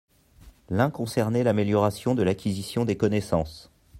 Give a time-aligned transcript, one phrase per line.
[0.71, 3.69] L’un concernait l’amélioration de l’acquisition des connaissances.